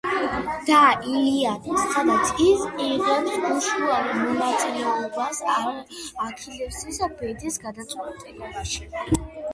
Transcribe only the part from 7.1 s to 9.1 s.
ბედის გადაწყვეტაში.